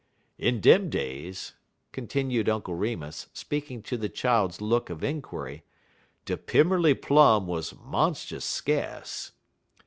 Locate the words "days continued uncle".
0.89-2.73